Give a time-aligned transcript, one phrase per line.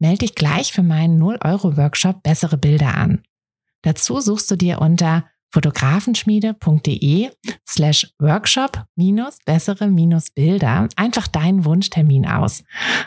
[0.00, 3.22] Melde dich gleich für meinen 0-Euro-Workshop Bessere Bilder an.
[3.82, 7.30] Dazu suchst du dir unter fotografenschmiede.de
[7.68, 12.64] slash workshop minus bessere minus Bilder einfach deinen Wunschtermin aus.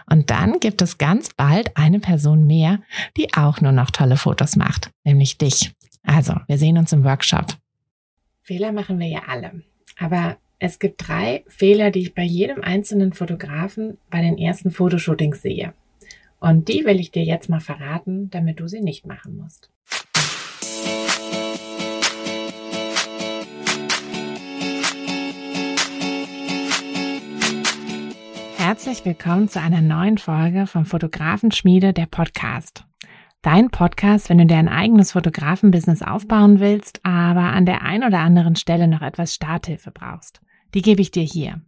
[0.10, 2.80] Und dann gibt es ganz bald eine Person mehr,
[3.18, 5.74] die auch nur noch tolle Fotos macht, nämlich dich.
[6.04, 7.56] Also, wir sehen uns im Workshop.
[8.42, 9.64] Fehler machen wir ja alle.
[9.98, 15.42] Aber es gibt drei Fehler, die ich bei jedem einzelnen Fotografen bei den ersten Fotoshootings
[15.42, 15.74] sehe.
[16.44, 19.70] Und die will ich dir jetzt mal verraten, damit du sie nicht machen musst.
[28.58, 32.84] Herzlich willkommen zu einer neuen Folge vom Fotografenschmiede, der Podcast.
[33.42, 38.20] Dein Podcast, wenn du dir ein eigenes Fotografenbusiness aufbauen willst, aber an der ein oder
[38.20, 40.42] anderen Stelle noch etwas Starthilfe brauchst.
[40.74, 41.62] Die gebe ich dir hier.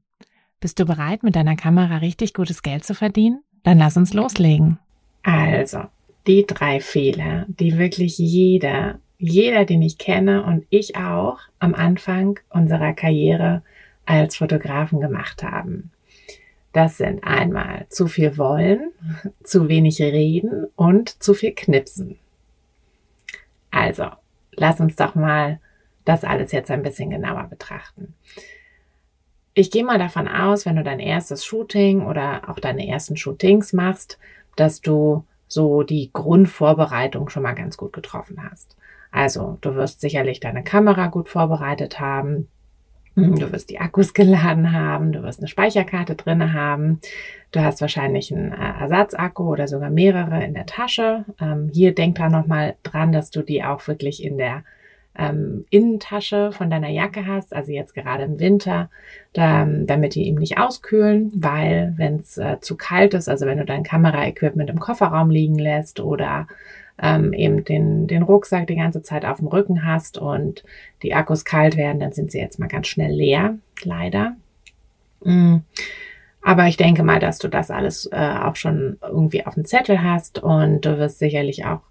[0.59, 3.41] Bist du bereit, mit deiner Kamera richtig gutes Geld zu verdienen?
[3.65, 4.77] Dann lass uns loslegen.
[5.23, 5.81] Also,
[6.27, 12.39] die drei Fehler, die wirklich jeder, jeder, den ich kenne und ich auch am Anfang
[12.49, 13.63] unserer Karriere
[14.05, 15.91] als Fotografen gemacht haben.
[16.73, 18.91] Das sind einmal zu viel wollen,
[19.43, 22.19] zu wenig reden und zu viel knipsen.
[23.71, 24.09] Also,
[24.51, 25.59] lass uns doch mal
[26.05, 28.13] das alles jetzt ein bisschen genauer betrachten.
[29.57, 33.71] Ich gehe mal davon aus, wenn du dein erstes Shooting oder auch deine ersten Shootings
[33.71, 34.19] machst,
[34.57, 38.75] dass du so die Grundvorbereitung schon mal ganz gut getroffen hast.
[39.11, 42.49] Also, du wirst sicherlich deine Kamera gut vorbereitet haben.
[43.15, 46.99] Hm, du wirst die Akkus geladen haben, du wirst eine Speicherkarte drinne haben,
[47.53, 51.23] du hast wahrscheinlich einen äh, Ersatzakku oder sogar mehrere in der Tasche.
[51.39, 54.65] Ähm, hier denk da nochmal dran, dass du die auch wirklich in der
[55.17, 58.89] ähm, Innentasche von deiner Jacke hast, also jetzt gerade im Winter,
[59.33, 63.57] da, damit die eben nicht auskühlen, weil wenn es äh, zu kalt ist, also wenn
[63.57, 66.47] du dein Kameraequipment im Kofferraum liegen lässt oder
[67.01, 70.63] ähm, eben den, den Rucksack die ganze Zeit auf dem Rücken hast und
[71.03, 74.35] die Akkus kalt werden, dann sind sie jetzt mal ganz schnell leer, leider.
[75.23, 75.63] Mhm.
[76.41, 80.03] Aber ich denke mal, dass du das alles äh, auch schon irgendwie auf dem Zettel
[80.03, 81.81] hast und du wirst sicherlich auch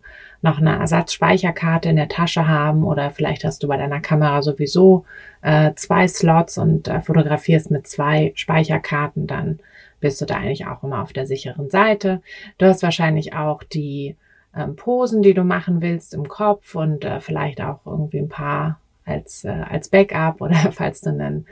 [0.44, 5.06] noch eine Ersatzspeicherkarte in der Tasche haben oder vielleicht hast du bei deiner Kamera sowieso
[5.40, 9.58] äh, zwei Slots und äh, fotografierst mit zwei Speicherkarten, dann
[10.00, 12.20] bist du da eigentlich auch immer auf der sicheren Seite.
[12.58, 14.16] Du hast wahrscheinlich auch die
[14.54, 18.78] ähm, Posen, die du machen willst im Kopf und äh, vielleicht auch irgendwie ein paar
[19.06, 21.46] als, äh, als Backup oder falls du einen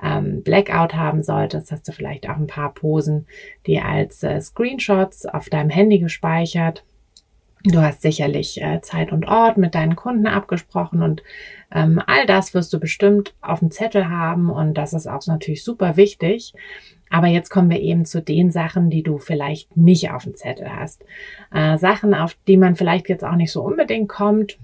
[0.00, 3.26] ähm, Blackout haben solltest, hast du vielleicht auch ein paar Posen,
[3.66, 6.84] die als äh, Screenshots auf deinem Handy gespeichert.
[7.68, 11.24] Du hast sicherlich äh, Zeit und Ort mit deinen Kunden abgesprochen und
[11.72, 15.64] ähm, all das wirst du bestimmt auf dem Zettel haben und das ist auch natürlich
[15.64, 16.54] super wichtig.
[17.10, 20.72] Aber jetzt kommen wir eben zu den Sachen, die du vielleicht nicht auf dem Zettel
[20.72, 21.04] hast.
[21.52, 24.58] Äh, Sachen, auf die man vielleicht jetzt auch nicht so unbedingt kommt,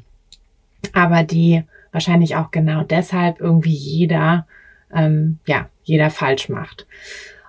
[0.93, 4.47] aber die wahrscheinlich auch genau deshalb irgendwie jeder,
[4.95, 6.87] ähm, ja, jeder falsch macht.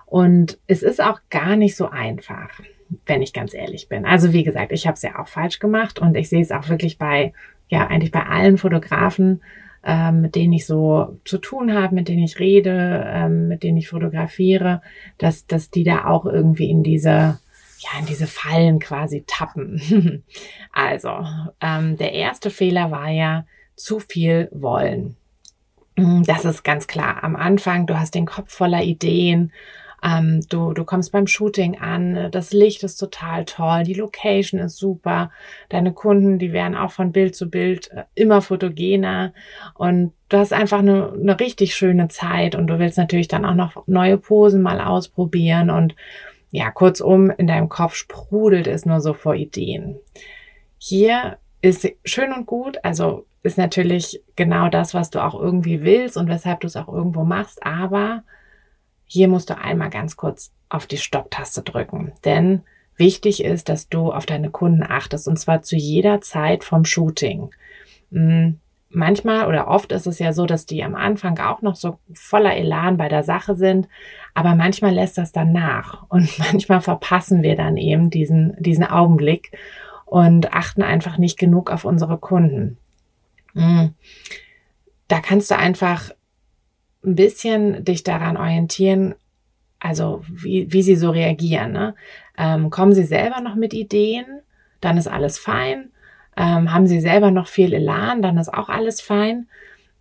[0.06, 2.60] Und es ist auch gar nicht so einfach,
[3.06, 4.04] wenn ich ganz ehrlich bin.
[4.04, 6.68] Also wie gesagt, ich habe es ja auch falsch gemacht und ich sehe es auch
[6.68, 7.32] wirklich bei,
[7.68, 9.42] ja, eigentlich bei allen Fotografen,
[9.84, 13.76] ähm, mit denen ich so zu tun habe, mit denen ich rede, ähm, mit denen
[13.76, 14.82] ich fotografiere,
[15.18, 20.24] dass, dass die da auch irgendwie in diese, ja, in diese Fallen quasi tappen.
[20.72, 21.10] also,
[21.60, 25.16] ähm, der erste Fehler war ja zu viel wollen.
[25.96, 27.22] Das ist ganz klar.
[27.22, 29.52] Am Anfang, du hast den Kopf voller Ideen
[30.04, 34.76] ähm, du, du kommst beim Shooting an, das Licht ist total toll, die Location ist
[34.76, 35.30] super,
[35.70, 39.32] deine Kunden, die werden auch von Bild zu Bild äh, immer fotogener.
[39.74, 43.54] Und du hast einfach eine, eine richtig schöne Zeit und du willst natürlich dann auch
[43.54, 45.70] noch neue Posen mal ausprobieren.
[45.70, 45.96] Und
[46.50, 49.96] ja, kurzum, in deinem Kopf sprudelt es nur so vor Ideen.
[50.76, 56.18] Hier ist schön und gut, also ist natürlich genau das, was du auch irgendwie willst
[56.18, 58.22] und weshalb du es auch irgendwo machst, aber
[59.14, 62.62] hier musst du einmal ganz kurz auf die Stopptaste drücken, denn
[62.96, 67.50] wichtig ist, dass du auf deine Kunden achtest und zwar zu jeder Zeit vom Shooting.
[68.10, 68.58] Hm,
[68.88, 72.56] manchmal oder oft ist es ja so, dass die am Anfang auch noch so voller
[72.56, 73.86] Elan bei der Sache sind,
[74.34, 79.56] aber manchmal lässt das dann nach und manchmal verpassen wir dann eben diesen, diesen Augenblick
[80.06, 82.78] und achten einfach nicht genug auf unsere Kunden.
[83.52, 83.94] Hm.
[85.06, 86.10] Da kannst du einfach
[87.04, 89.14] ein bisschen dich daran orientieren,
[89.78, 91.72] also wie, wie sie so reagieren.
[91.72, 91.94] Ne?
[92.38, 94.24] Ähm, kommen sie selber noch mit Ideen,
[94.80, 95.90] dann ist alles fein.
[96.36, 99.46] Ähm, haben sie selber noch viel Elan, dann ist auch alles fein.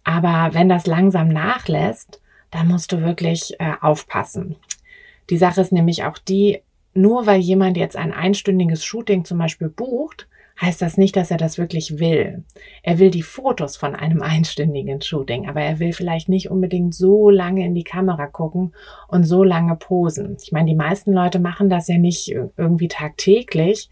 [0.04, 4.56] Aber wenn das langsam nachlässt, dann musst du wirklich äh, aufpassen.
[5.30, 6.62] Die Sache ist nämlich auch die,
[6.94, 10.28] nur weil jemand jetzt ein einstündiges Shooting zum Beispiel bucht,
[10.62, 12.44] heißt das nicht, dass er das wirklich will.
[12.84, 17.30] Er will die Fotos von einem einstündigen Shooting, aber er will vielleicht nicht unbedingt so
[17.30, 18.74] lange in die Kamera gucken
[19.08, 20.38] und so lange posen.
[20.42, 23.90] Ich meine, die meisten Leute machen das ja nicht irgendwie tagtäglich.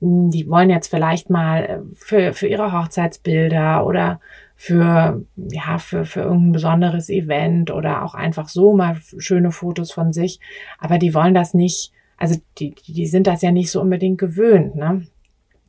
[0.00, 4.20] Hm, die wollen jetzt vielleicht mal äh, für, für ihre Hochzeitsbilder oder
[4.56, 10.12] für, ja, für, für irgendein besonderes Event oder auch einfach so mal schöne Fotos von
[10.12, 10.40] sich.
[10.78, 14.76] Aber die wollen das nicht, also die, die sind das ja nicht so unbedingt gewöhnt,
[14.76, 15.06] ne?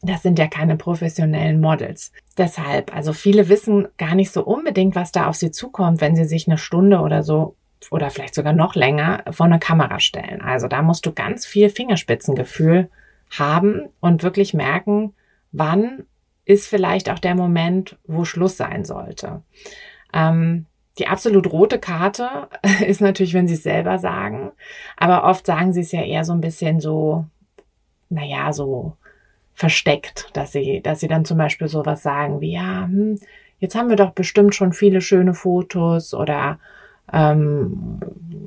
[0.01, 2.11] Das sind ja keine professionellen Models.
[2.37, 6.25] Deshalb, also viele wissen gar nicht so unbedingt, was da auf sie zukommt, wenn sie
[6.25, 7.55] sich eine Stunde oder so
[7.91, 10.41] oder vielleicht sogar noch länger vor eine Kamera stellen.
[10.41, 12.89] Also da musst du ganz viel Fingerspitzengefühl
[13.37, 15.13] haben und wirklich merken,
[15.51, 16.05] wann
[16.45, 19.41] ist vielleicht auch der Moment, wo Schluss sein sollte.
[20.13, 20.65] Ähm,
[20.97, 22.47] die absolut rote Karte
[22.87, 24.51] ist natürlich, wenn sie es selber sagen,
[24.97, 27.25] aber oft sagen sie es ja eher so ein bisschen so,
[28.09, 28.95] naja, so
[29.55, 33.17] versteckt, dass sie, dass sie dann zum Beispiel sowas sagen wie, ja, hm,
[33.59, 36.59] jetzt haben wir doch bestimmt schon viele schöne Fotos oder
[37.11, 37.99] ähm,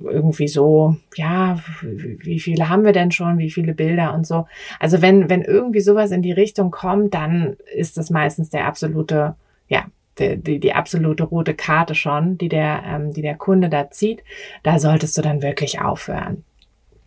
[0.05, 4.46] irgendwie so, ja, wie viele haben wir denn schon, wie viele Bilder und so.
[4.78, 9.34] Also wenn, wenn irgendwie sowas in die Richtung kommt, dann ist das meistens der absolute,
[9.69, 9.87] ja,
[10.19, 14.22] die, die, die absolute rote Karte schon, die der, ähm, die der Kunde da zieht.
[14.62, 16.44] Da solltest du dann wirklich aufhören.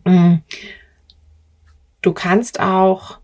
[0.04, 0.36] Mm.
[2.00, 3.20] Du kannst auch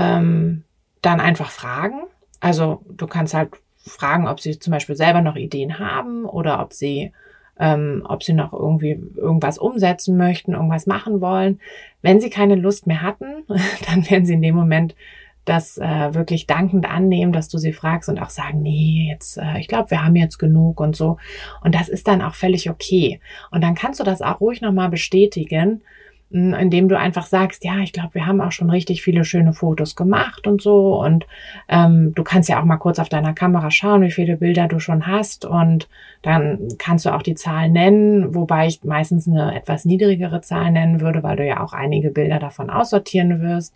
[0.00, 0.64] ähm,
[1.02, 2.02] dann einfach fragen.
[2.40, 3.50] Also du kannst halt
[3.86, 7.12] fragen, ob sie zum Beispiel selber noch Ideen haben oder ob sie
[7.58, 11.60] ähm, ob sie noch irgendwie irgendwas umsetzen möchten, irgendwas machen wollen.
[12.00, 13.44] Wenn sie keine Lust mehr hatten,
[13.86, 14.96] dann werden sie in dem Moment
[15.44, 19.58] das äh, wirklich dankend annehmen, dass du sie fragst und auch sagen, nee, jetzt, äh,
[19.58, 21.18] ich glaube, wir haben jetzt genug und so.
[21.62, 23.20] Und das ist dann auch völlig okay.
[23.50, 25.82] Und dann kannst du das auch ruhig nochmal bestätigen
[26.30, 29.96] indem du einfach sagst, ja, ich glaube, wir haben auch schon richtig viele schöne Fotos
[29.96, 31.00] gemacht und so.
[31.00, 31.26] Und
[31.68, 34.78] ähm, du kannst ja auch mal kurz auf deiner Kamera schauen, wie viele Bilder du
[34.78, 35.44] schon hast.
[35.44, 35.88] Und
[36.22, 41.00] dann kannst du auch die Zahl nennen, wobei ich meistens eine etwas niedrigere Zahl nennen
[41.00, 43.74] würde, weil du ja auch einige Bilder davon aussortieren wirst.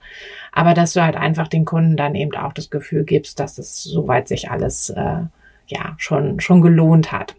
[0.52, 3.82] Aber dass du halt einfach den Kunden dann eben auch das Gefühl gibst, dass es
[3.82, 5.22] soweit sich alles äh,
[5.66, 7.34] ja schon schon gelohnt hat.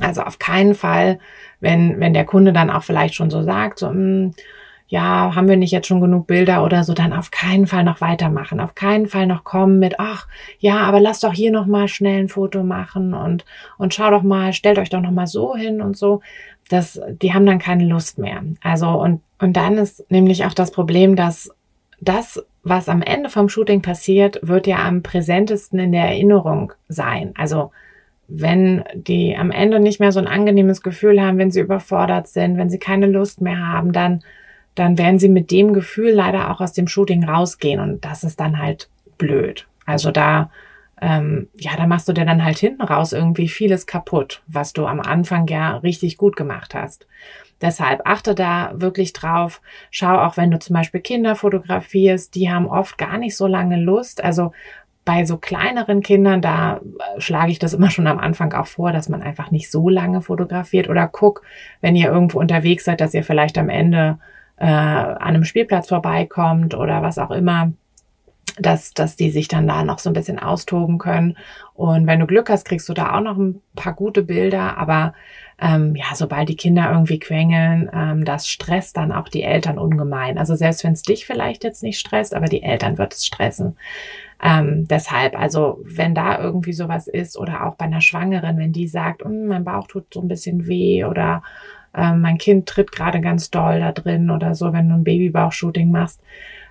[0.00, 1.18] Also auf keinen Fall,
[1.60, 4.34] wenn, wenn der Kunde dann auch vielleicht schon so sagt, so, mh, hm,
[4.88, 8.00] ja, haben wir nicht jetzt schon genug Bilder oder so, dann auf keinen Fall noch
[8.00, 10.28] weitermachen, auf keinen Fall noch kommen mit, ach,
[10.60, 13.44] ja, aber lass doch hier noch mal schnell ein Foto machen und,
[13.78, 16.20] und schau doch mal, stellt euch doch noch mal so hin und so.
[16.68, 18.42] Das, die haben dann keine Lust mehr.
[18.62, 21.50] Also, und, und dann ist nämlich auch das Problem, dass
[22.00, 27.32] das, was am Ende vom Shooting passiert, wird ja am präsentesten in der Erinnerung sein.
[27.36, 27.70] Also,
[28.28, 32.56] wenn die am Ende nicht mehr so ein angenehmes Gefühl haben, wenn sie überfordert sind,
[32.56, 34.22] wenn sie keine Lust mehr haben, dann,
[34.74, 38.40] dann werden sie mit dem Gefühl leider auch aus dem Shooting rausgehen und das ist
[38.40, 39.66] dann halt blöd.
[39.84, 40.50] Also da,
[41.00, 44.86] ähm, ja, da machst du dir dann halt hinten raus irgendwie vieles kaputt, was du
[44.86, 47.06] am Anfang ja richtig gut gemacht hast.
[47.60, 49.62] Deshalb achte da wirklich drauf.
[49.90, 53.80] Schau auch, wenn du zum Beispiel Kinder fotografierst, die haben oft gar nicht so lange
[53.80, 54.22] Lust.
[54.22, 54.52] Also
[55.06, 58.92] bei so kleineren Kindern, da äh, schlage ich das immer schon am Anfang auch vor,
[58.92, 61.42] dass man einfach nicht so lange fotografiert oder guck,
[61.80, 64.18] wenn ihr irgendwo unterwegs seid, dass ihr vielleicht am Ende
[64.56, 67.72] äh, an einem Spielplatz vorbeikommt oder was auch immer,
[68.58, 71.36] dass, dass die sich dann da noch so ein bisschen austoben können.
[71.74, 75.14] Und wenn du Glück hast, kriegst du da auch noch ein paar gute Bilder, aber
[75.60, 80.36] ähm, ja, sobald die Kinder irgendwie quengeln, ähm, das stresst dann auch die Eltern ungemein.
[80.36, 83.76] Also selbst wenn es dich vielleicht jetzt nicht stresst, aber die Eltern wird es stressen.
[84.42, 88.86] Ähm, deshalb, also wenn da irgendwie sowas ist oder auch bei einer Schwangeren, wenn die
[88.86, 91.42] sagt, hm, mein Bauch tut so ein bisschen weh oder
[91.94, 95.90] äh, mein Kind tritt gerade ganz doll da drin oder so, wenn du ein Babybauchshooting
[95.90, 96.20] machst,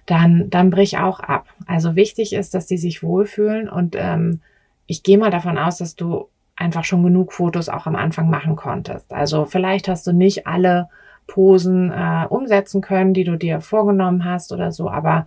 [0.05, 1.47] dann, dann brich auch ab.
[1.65, 4.41] Also wichtig ist, dass die sich wohlfühlen und ähm,
[4.87, 8.55] ich gehe mal davon aus, dass du einfach schon genug Fotos auch am Anfang machen
[8.55, 9.11] konntest.
[9.11, 10.89] Also vielleicht hast du nicht alle
[11.27, 15.25] Posen äh, umsetzen können, die du dir vorgenommen hast oder so, aber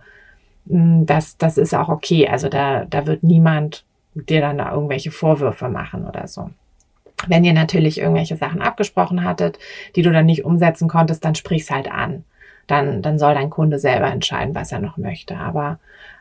[0.69, 2.27] das, das ist auch okay.
[2.27, 3.83] Also da, da wird niemand
[4.13, 6.49] dir dann da irgendwelche Vorwürfe machen oder so.
[7.27, 9.59] Wenn ihr natürlich irgendwelche Sachen abgesprochen hattet,
[9.95, 12.23] die du dann nicht umsetzen konntest, dann sprich's halt an.
[12.67, 15.35] dann, dann soll dein Kunde selber entscheiden, was er noch möchte.
[15.35, 15.79] Aber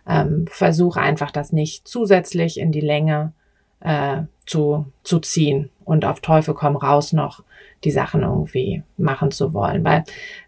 [0.09, 3.33] ähm, versuch einfach, das nicht zusätzlich in die Länge
[3.81, 7.45] äh, zu, zu ziehen und auf Teufel komm raus noch
[7.85, 9.85] die Sachen irgendwie machen zu wollen.
[9.85, 10.05] Weil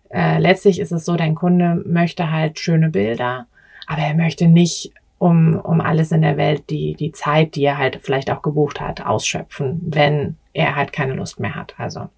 [0.08, 3.46] äh, letztlich ist es so, dein Kunde möchte halt schöne Bilder,
[3.90, 7.76] aber er möchte nicht um, um alles in der Welt die, die Zeit, die er
[7.76, 11.74] halt vielleicht auch gebucht hat, ausschöpfen, wenn er halt keine Lust mehr hat.
[11.76, 12.08] Also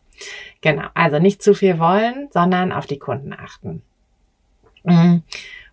[0.60, 3.80] genau, also nicht zu viel wollen, sondern auf die Kunden achten.
[4.84, 5.22] Mhm.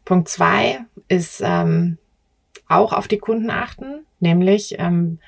[0.06, 0.80] Punkt zwei
[1.10, 1.98] ist ähm,
[2.70, 5.20] auch auf die Kunden achten, nämlich ähm,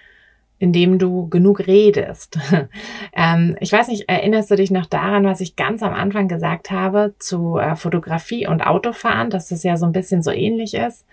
[0.61, 2.37] indem du genug redest.
[3.13, 6.69] ähm, ich weiß nicht, erinnerst du dich noch daran, was ich ganz am Anfang gesagt
[6.69, 11.07] habe zu äh, Fotografie und Autofahren, dass das ja so ein bisschen so ähnlich ist,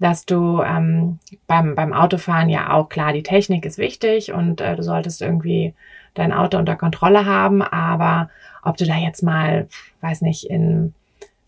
[0.00, 4.74] dass du ähm, beim, beim Autofahren ja auch klar, die Technik ist wichtig und äh,
[4.74, 5.74] du solltest irgendwie
[6.14, 8.30] dein Auto unter Kontrolle haben, aber
[8.64, 9.68] ob du da jetzt mal,
[10.00, 10.92] weiß nicht, in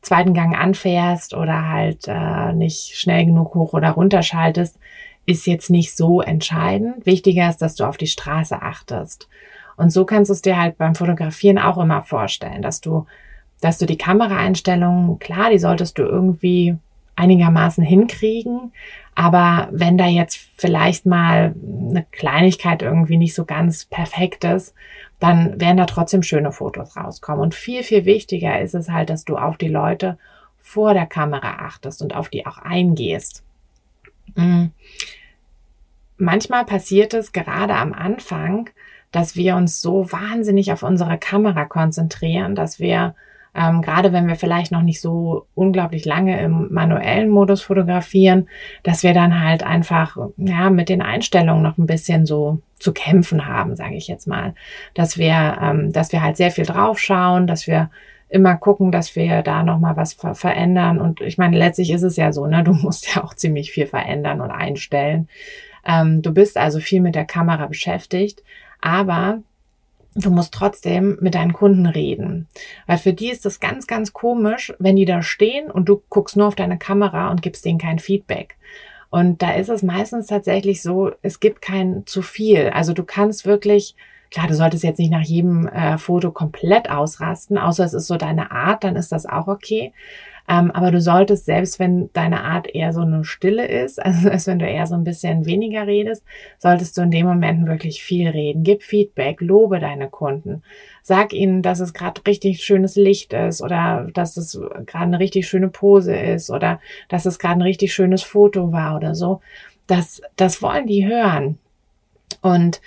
[0.02, 4.78] zweiten Gang anfährst oder halt äh, nicht schnell genug hoch oder runter schaltest,
[5.26, 7.06] ist jetzt nicht so entscheidend.
[7.06, 9.28] Wichtiger ist, dass du auf die Straße achtest.
[9.76, 13.06] Und so kannst du es dir halt beim Fotografieren auch immer vorstellen, dass du,
[13.60, 16.76] dass du die Kameraeinstellungen, klar, die solltest du irgendwie
[17.16, 18.72] einigermaßen hinkriegen.
[19.14, 21.54] Aber wenn da jetzt vielleicht mal
[21.90, 24.74] eine Kleinigkeit irgendwie nicht so ganz perfekt ist,
[25.18, 27.42] dann werden da trotzdem schöne Fotos rauskommen.
[27.42, 30.18] Und viel, viel wichtiger ist es halt, dass du auf die Leute
[30.60, 33.42] vor der Kamera achtest und auf die auch eingehst.
[34.34, 34.72] Mhm.
[36.16, 38.68] Manchmal passiert es gerade am Anfang,
[39.10, 43.14] dass wir uns so wahnsinnig auf unsere Kamera konzentrieren, dass wir
[43.54, 48.48] ähm, gerade wenn wir vielleicht noch nicht so unglaublich lange im manuellen Modus fotografieren,
[48.84, 53.46] dass wir dann halt einfach ja mit den Einstellungen noch ein bisschen so zu kämpfen
[53.46, 54.54] haben, sage ich jetzt mal,
[54.94, 57.90] dass wir, ähm, dass wir halt sehr viel draufschauen, dass wir
[58.30, 61.00] immer gucken, dass wir da noch mal was ver verändern.
[61.00, 63.86] Und ich meine, letztlich ist es ja so, ne, du musst ja auch ziemlich viel
[63.86, 65.28] verändern und einstellen.
[65.86, 68.42] Ähm, du bist also viel mit der Kamera beschäftigt,
[68.80, 69.42] aber
[70.14, 72.48] du musst trotzdem mit deinen Kunden reden.
[72.86, 76.36] Weil für die ist das ganz, ganz komisch, wenn die da stehen und du guckst
[76.36, 78.56] nur auf deine Kamera und gibst denen kein Feedback.
[79.10, 82.70] Und da ist es meistens tatsächlich so, es gibt kein zu viel.
[82.70, 83.96] Also du kannst wirklich,
[84.30, 88.16] klar, du solltest jetzt nicht nach jedem äh, Foto komplett ausrasten, außer es ist so
[88.16, 89.92] deine Art, dann ist das auch okay.
[90.48, 94.46] Ähm, aber du solltest, selbst wenn deine Art eher so eine Stille ist, also als
[94.46, 96.24] wenn du eher so ein bisschen weniger redest,
[96.58, 98.64] solltest du in dem Moment wirklich viel reden.
[98.64, 100.62] Gib Feedback, lobe deine Kunden.
[101.02, 105.48] Sag ihnen, dass es gerade richtig schönes Licht ist oder dass es gerade eine richtig
[105.48, 109.40] schöne Pose ist oder dass es gerade ein richtig schönes Foto war oder so.
[109.86, 111.58] Das, das wollen die hören.
[112.42, 112.80] Und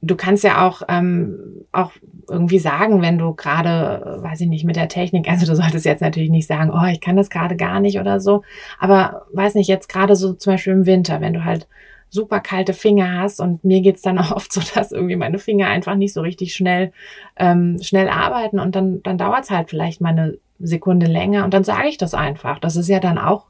[0.00, 1.92] du kannst ja auch, ähm, auch
[2.28, 6.02] irgendwie sagen, wenn du gerade, weiß ich nicht, mit der Technik, also du solltest jetzt
[6.02, 8.42] natürlich nicht sagen, oh, ich kann das gerade gar nicht oder so,
[8.78, 11.66] aber weiß nicht, jetzt gerade so zum Beispiel im Winter, wenn du halt
[12.10, 15.68] super kalte Finger hast und mir geht's dann auch oft so, dass irgendwie meine Finger
[15.68, 16.92] einfach nicht so richtig schnell,
[17.36, 21.64] ähm, schnell arbeiten und dann, dann dauert's halt vielleicht mal eine Sekunde länger und dann
[21.64, 22.58] sage ich das einfach.
[22.58, 23.46] Das ist ja dann auch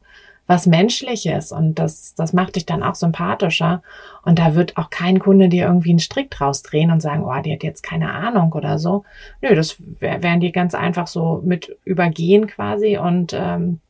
[0.48, 3.82] was Menschliches und das, das macht dich dann auch sympathischer.
[4.22, 7.42] Und da wird auch kein Kunde dir irgendwie einen Strick draus drehen und sagen, oh,
[7.44, 9.04] die hat jetzt keine Ahnung oder so.
[9.42, 13.80] Nö, das werden die ganz einfach so mit übergehen quasi und ähm,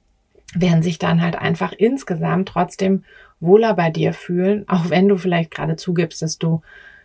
[0.52, 3.04] werden sich dann halt einfach insgesamt trotzdem
[3.38, 6.60] wohler bei dir fühlen, auch wenn du vielleicht gerade zugibst, dass du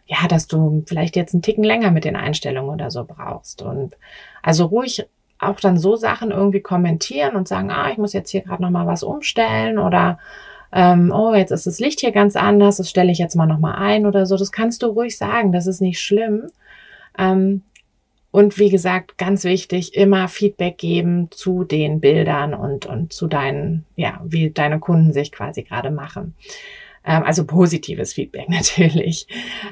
[0.06, 3.62] ja, dass du vielleicht jetzt einen Ticken länger mit den Einstellungen oder so brauchst.
[3.62, 3.96] Und
[4.42, 5.06] also ruhig
[5.40, 8.70] auch dann so Sachen irgendwie kommentieren und sagen, ah, ich muss jetzt hier gerade noch
[8.70, 10.20] mal was umstellen oder
[10.72, 13.60] ähm, oh, jetzt ist das Licht hier ganz anders, das stelle ich jetzt mal noch
[13.60, 14.38] mal ein oder so.
[14.38, 16.50] Das kannst du ruhig sagen, das ist nicht schlimm.
[17.18, 17.62] Ähm,
[18.32, 23.86] und wie gesagt, ganz wichtig, immer Feedback geben zu den Bildern und, und zu deinen,
[23.96, 26.34] ja, wie deine Kunden sich quasi gerade machen.
[27.06, 29.28] Ähm, also positives Feedback natürlich.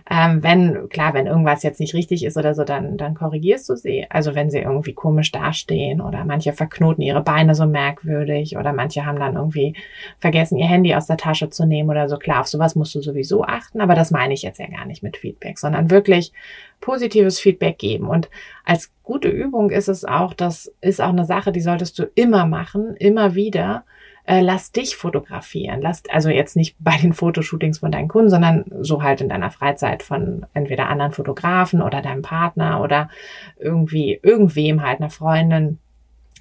[0.09, 3.75] Ähm, wenn, klar, wenn irgendwas jetzt nicht richtig ist oder so, dann, dann korrigierst du
[3.75, 4.05] sie.
[4.09, 9.05] Also wenn sie irgendwie komisch dastehen oder manche verknoten ihre Beine so merkwürdig oder manche
[9.05, 9.75] haben dann irgendwie
[10.19, 12.17] vergessen, ihr Handy aus der Tasche zu nehmen oder so.
[12.17, 15.03] Klar, auf sowas musst du sowieso achten, aber das meine ich jetzt ja gar nicht
[15.03, 16.33] mit Feedback, sondern wirklich
[16.81, 18.07] positives Feedback geben.
[18.07, 18.29] Und
[18.65, 22.45] als gute Übung ist es auch, das ist auch eine Sache, die solltest du immer
[22.45, 23.85] machen, immer wieder
[24.31, 25.81] äh, lass dich fotografieren.
[25.81, 29.51] Lass, also jetzt nicht bei den Fotoshootings von deinen Kunden, sondern so halt in deiner
[29.51, 33.09] Freizeit von entweder anderen Fotografen oder deinem Partner oder
[33.59, 35.79] irgendwie irgendwem halt einer Freundin.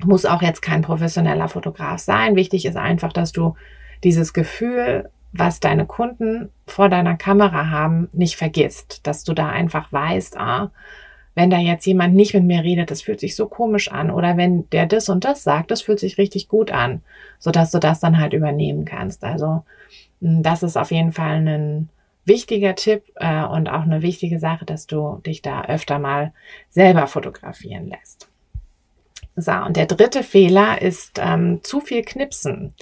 [0.04, 2.36] Muss auch jetzt kein professioneller Fotograf sein.
[2.36, 3.56] Wichtig ist einfach, dass du
[4.04, 9.04] dieses Gefühl, was deine Kunden vor deiner Kamera haben, nicht vergisst.
[9.04, 10.70] Dass du da einfach weißt, ah,
[11.34, 14.10] wenn da jetzt jemand nicht mit mir redet, das fühlt sich so komisch an.
[14.10, 17.02] Oder wenn der das und das sagt, das fühlt sich richtig gut an,
[17.38, 19.24] sodass du das dann halt übernehmen kannst.
[19.24, 19.64] Also
[20.20, 21.88] hm, das ist auf jeden Fall ein
[22.24, 26.32] wichtiger Tipp äh, und auch eine wichtige Sache, dass du dich da öfter mal
[26.68, 28.28] selber fotografieren lässt.
[29.36, 32.74] So, und der dritte Fehler ist ähm, zu viel Knipsen.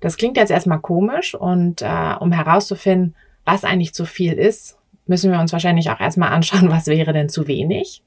[0.00, 4.76] Das klingt jetzt erstmal komisch und äh, um herauszufinden, was eigentlich zu viel ist,
[5.12, 8.02] müssen wir uns wahrscheinlich auch erstmal anschauen, was wäre denn zu wenig.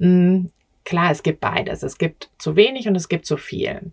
[0.00, 0.50] Hm,
[0.84, 1.82] klar, es gibt beides.
[1.82, 3.92] Es gibt zu wenig und es gibt zu viel.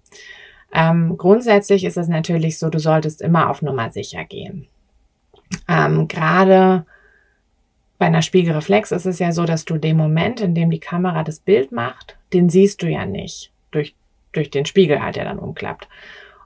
[0.73, 4.67] Ähm, grundsätzlich ist es natürlich so, du solltest immer auf Nummer sicher gehen.
[5.67, 6.85] Ähm, Gerade
[7.99, 11.23] bei einer Spiegelreflex ist es ja so, dass du den Moment, in dem die Kamera
[11.23, 13.93] das Bild macht, den siehst du ja nicht durch,
[14.31, 15.89] durch den Spiegel halt, der dann umklappt.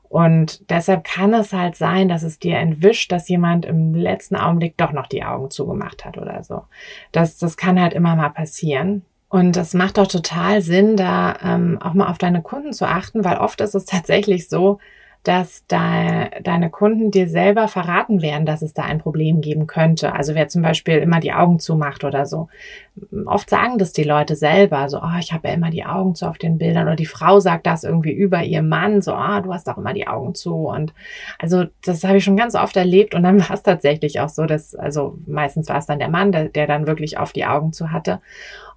[0.10, 4.78] Und deshalb kann es halt sein, dass es dir entwischt, dass jemand im letzten Augenblick
[4.78, 6.64] doch noch die Augen zugemacht hat oder so.
[7.12, 9.04] Das, das kann halt immer mal passieren.
[9.30, 13.26] Und das macht doch total Sinn, da ähm, auch mal auf deine Kunden zu achten,
[13.26, 14.80] weil oft ist es tatsächlich so,
[15.28, 20.14] dass da deine Kunden dir selber verraten werden, dass es da ein Problem geben könnte.
[20.14, 22.48] Also wer zum Beispiel immer die Augen zumacht oder so.
[23.26, 26.28] Oft sagen das die Leute selber, so, oh, ich habe ja immer die Augen zu
[26.28, 26.88] auf den Bildern.
[26.88, 29.94] Oder die Frau sagt das irgendwie über ihr Mann, so, oh, du hast doch immer
[29.94, 30.68] die Augen zu.
[30.68, 30.94] Und
[31.40, 33.14] also das habe ich schon ganz oft erlebt.
[33.14, 36.32] Und dann war es tatsächlich auch so, dass, also meistens war es dann der Mann,
[36.32, 38.22] der, der dann wirklich auf die Augen zu hatte.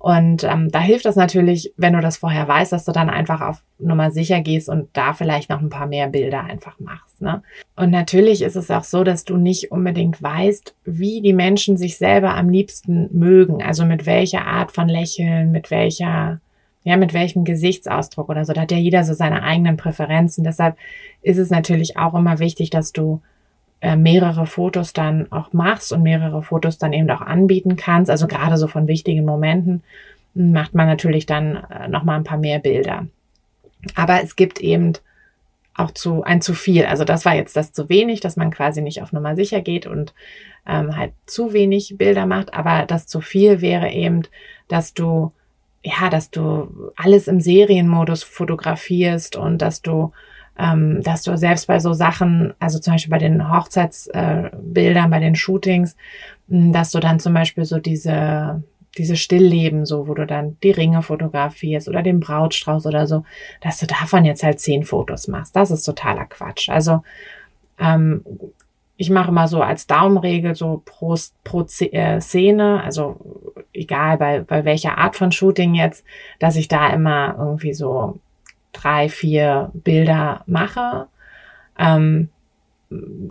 [0.01, 3.43] Und ähm, da hilft es natürlich, wenn du das vorher weißt, dass du dann einfach
[3.43, 7.21] auf Nummer sicher gehst und da vielleicht noch ein paar mehr Bilder einfach machst.
[7.21, 7.43] Ne?
[7.77, 11.99] Und natürlich ist es auch so, dass du nicht unbedingt weißt, wie die Menschen sich
[11.99, 13.63] selber am liebsten mögen.
[13.63, 16.41] Also mit welcher Art von Lächeln, mit welcher
[16.83, 18.55] ja, mit welchem Gesichtsausdruck oder so.
[18.55, 20.45] Da hat ja jeder so seine eigenen Präferenzen.
[20.45, 20.77] Deshalb
[21.21, 23.21] ist es natürlich auch immer wichtig, dass du
[23.81, 28.11] äh, mehrere Fotos dann auch machst und mehrere Fotos dann eben auch anbieten kannst.
[28.11, 29.83] Also gerade so von wichtigen Momenten
[30.35, 33.07] macht man natürlich dann äh, noch mal ein paar mehr Bilder.
[33.95, 34.93] Aber es gibt eben
[35.75, 36.85] auch zu ein zu viel.
[36.85, 39.87] Also das war jetzt das zu wenig, dass man quasi nicht auf Nummer sicher geht
[39.87, 40.13] und
[40.67, 42.53] ähm, halt zu wenig Bilder macht.
[42.53, 44.23] Aber das zu viel wäre eben,
[44.69, 45.33] dass du
[45.83, 50.13] ja, dass du alles im Serienmodus fotografierst und dass du
[50.61, 55.19] ähm, dass du selbst bei so Sachen, also zum Beispiel bei den Hochzeitsbildern, äh, bei
[55.19, 55.97] den Shootings,
[56.49, 58.63] mh, dass du dann zum Beispiel so diese
[58.99, 63.25] diese Stillleben, so, wo du dann die Ringe fotografierst oder den Brautstrauß oder so,
[63.61, 65.55] dass du davon jetzt halt zehn Fotos machst.
[65.55, 66.69] Das ist totaler Quatsch.
[66.69, 67.05] Also
[67.79, 68.25] ähm,
[68.97, 74.65] ich mache mal so als Daumenregel so pro, pro äh, Szene, also egal bei, bei
[74.65, 76.05] welcher Art von Shooting jetzt,
[76.41, 78.19] dass ich da immer irgendwie so
[78.73, 81.07] drei, vier Bilder mache.
[81.79, 82.29] Ähm,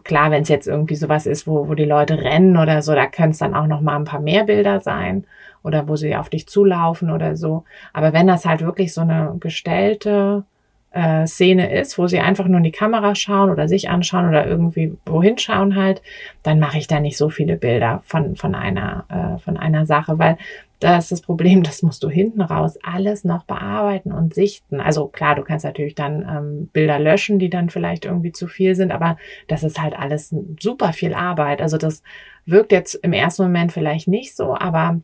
[0.04, 3.08] klar, wenn es jetzt irgendwie sowas ist, wo, wo die Leute rennen oder so, da
[3.08, 5.26] können es dann auch noch mal ein paar mehr Bilder sein
[5.64, 7.66] oder wo sie auf dich zulaufen oder so.
[7.94, 10.46] Aber wenn das halt wirklich so eine gestellte
[10.92, 14.48] äh, Szene ist, wo sie einfach nur in die Kamera schauen oder sich anschauen oder
[14.48, 16.02] irgendwie wohin schauen halt,
[16.42, 20.18] dann mache ich da nicht so viele Bilder von, von einer, äh, von einer Sache,
[20.18, 20.38] weil
[20.80, 24.80] da ist das Problem, das musst du hinten raus alles noch bearbeiten und sichten.
[24.80, 28.76] Also klar, du kannst natürlich dann ähm, Bilder löschen, die dann vielleicht irgendwie zu viel
[28.76, 31.62] sind, aber das ist halt alles super viel Arbeit.
[31.62, 32.02] Also das
[32.46, 35.02] wirkt jetzt im ersten Moment vielleicht nicht so, aber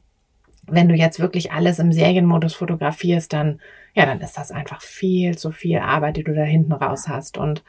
[0.67, 3.59] wenn du jetzt wirklich alles im Serienmodus fotografierst, dann,
[3.93, 7.37] ja, dann ist das einfach viel zu viel Arbeit, die du da hinten raus hast.
[7.37, 7.63] Und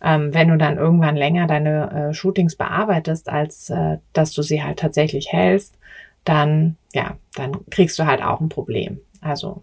[0.00, 4.62] ähm, wenn du dann irgendwann länger deine äh, Shootings bearbeitest, als äh, dass du sie
[4.62, 5.76] halt tatsächlich hältst,
[6.24, 9.00] dann, ja, dann kriegst du halt auch ein Problem.
[9.20, 9.62] Also,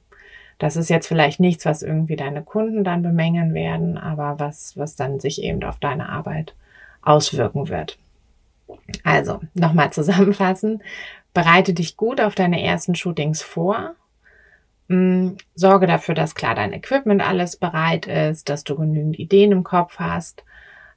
[0.57, 4.95] das ist jetzt vielleicht nichts, was irgendwie deine Kunden dann bemängeln werden, aber was, was
[4.95, 6.53] dann sich eben auf deine Arbeit
[7.01, 7.97] auswirken wird.
[9.03, 10.83] Also, nochmal zusammenfassen.
[11.33, 13.95] Bereite dich gut auf deine ersten Shootings vor.
[14.87, 19.63] Mm, sorge dafür, dass klar dein Equipment alles bereit ist, dass du genügend Ideen im
[19.63, 20.43] Kopf hast.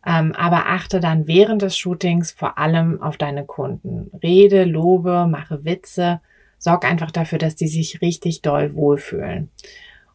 [0.05, 4.11] Ähm, aber achte dann während des Shootings vor allem auf deine Kunden.
[4.23, 6.21] Rede, lobe, mache Witze.
[6.59, 9.51] Sorg einfach dafür, dass die sich richtig doll wohlfühlen.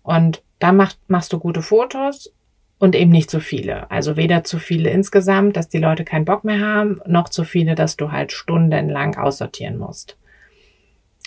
[0.04, 2.34] Und dann mach, machst du gute Fotos
[2.80, 3.90] und eben nicht zu viele.
[3.92, 7.76] Also weder zu viele insgesamt, dass die Leute keinen Bock mehr haben, noch zu viele,
[7.76, 10.18] dass du halt stundenlang aussortieren musst.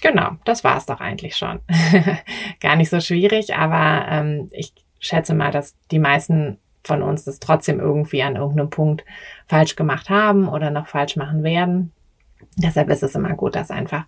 [0.03, 1.61] Genau, das war's doch eigentlich schon.
[2.61, 7.41] Gar nicht so schwierig, aber ähm, ich schätze mal, dass die meisten von uns das
[7.41, 9.05] trotzdem irgendwie an irgendeinem Punkt
[9.49, 11.93] falsch gemacht haben oder noch falsch machen werden.
[12.57, 14.05] Deshalb ist es immer gut, das einfach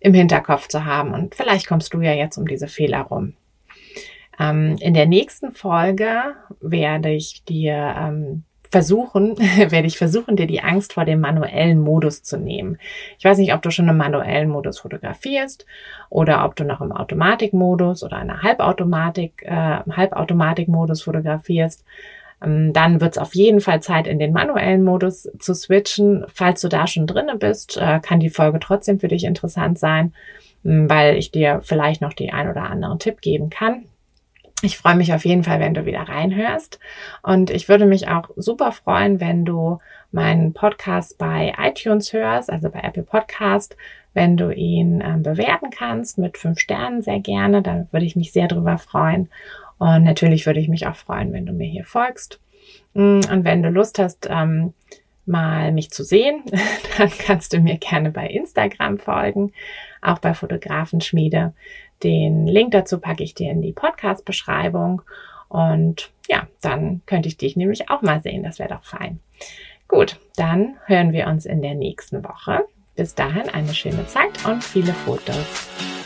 [0.00, 1.12] im Hinterkopf zu haben.
[1.12, 3.34] Und vielleicht kommst du ja jetzt um diese Fehler rum.
[4.38, 10.62] Ähm, in der nächsten Folge werde ich dir ähm, versuchen, werde ich versuchen, dir die
[10.62, 12.78] Angst vor dem manuellen Modus zu nehmen.
[13.18, 15.66] Ich weiß nicht, ob du schon im manuellen Modus fotografierst
[16.10, 21.84] oder ob du noch im Automatikmodus oder einer Halbautomatik, äh, Halbautomatikmodus fotografierst.
[22.42, 26.24] Ähm, dann wird es auf jeden Fall Zeit, in den manuellen Modus zu switchen.
[26.32, 30.12] Falls du da schon drinne bist, äh, kann die Folge trotzdem für dich interessant sein,
[30.64, 33.86] ähm, weil ich dir vielleicht noch die ein oder anderen Tipp geben kann.
[34.62, 36.80] Ich freue mich auf jeden Fall, wenn du wieder reinhörst.
[37.22, 39.78] Und ich würde mich auch super freuen, wenn du
[40.12, 43.76] meinen Podcast bei iTunes hörst, also bei Apple Podcast,
[44.14, 47.60] wenn du ihn ähm, bewerten kannst mit fünf Sternen sehr gerne.
[47.60, 49.28] Da würde ich mich sehr drüber freuen.
[49.78, 52.40] Und natürlich würde ich mich auch freuen, wenn du mir hier folgst.
[52.94, 54.72] Mm, und wenn du Lust hast, ähm,
[55.26, 56.42] mal mich zu sehen,
[56.98, 59.52] dann kannst du mir gerne bei Instagram folgen,
[60.00, 61.52] auch bei Fotografenschmiede.
[62.02, 65.02] Den Link dazu packe ich dir in die Podcast-Beschreibung.
[65.48, 68.42] Und ja, dann könnte ich dich nämlich auch mal sehen.
[68.42, 69.20] Das wäre doch fein.
[69.88, 72.64] Gut, dann hören wir uns in der nächsten Woche.
[72.96, 76.05] Bis dahin eine schöne Zeit und viele Fotos.